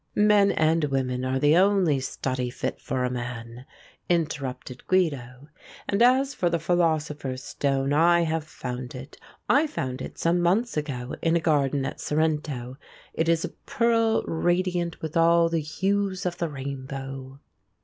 [0.15, 3.67] "Men and women are the only study fit for a man,"
[4.09, 5.49] interrupted Guido,
[5.87, 9.17] "and as for the philosopher's stone I have found it.
[9.47, 12.77] I found it some months ago in a garden at Sorrento.
[13.13, 17.39] It is a pearl radiant with all the hues of the rainbow."